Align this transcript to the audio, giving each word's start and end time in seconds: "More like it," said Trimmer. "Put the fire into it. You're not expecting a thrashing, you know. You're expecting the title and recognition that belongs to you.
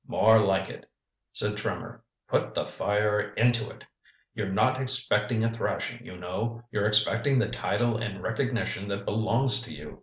"More 0.07 0.39
like 0.39 0.67
it," 0.67 0.89
said 1.31 1.57
Trimmer. 1.57 2.03
"Put 2.27 2.55
the 2.55 2.65
fire 2.65 3.35
into 3.35 3.69
it. 3.69 3.83
You're 4.33 4.49
not 4.51 4.81
expecting 4.81 5.43
a 5.43 5.53
thrashing, 5.53 6.03
you 6.03 6.17
know. 6.17 6.63
You're 6.71 6.87
expecting 6.87 7.37
the 7.37 7.49
title 7.49 7.97
and 7.97 8.23
recognition 8.23 8.87
that 8.87 9.05
belongs 9.05 9.61
to 9.61 9.75
you. 9.75 9.99